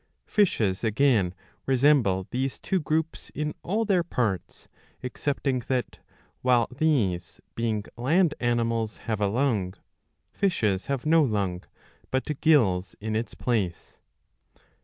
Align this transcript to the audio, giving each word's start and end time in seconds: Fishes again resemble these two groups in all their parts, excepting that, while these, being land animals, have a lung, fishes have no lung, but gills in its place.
Fishes 0.25 0.83
again 0.83 1.31
resemble 1.67 2.25
these 2.31 2.57
two 2.57 2.79
groups 2.79 3.29
in 3.35 3.53
all 3.61 3.85
their 3.85 4.01
parts, 4.01 4.67
excepting 5.03 5.59
that, 5.67 5.99
while 6.41 6.67
these, 6.75 7.39
being 7.53 7.83
land 7.97 8.33
animals, 8.39 8.97
have 9.05 9.21
a 9.21 9.27
lung, 9.27 9.75
fishes 10.33 10.87
have 10.87 11.05
no 11.05 11.21
lung, 11.21 11.63
but 12.09 12.41
gills 12.41 12.95
in 12.99 13.15
its 13.15 13.35
place. 13.35 13.99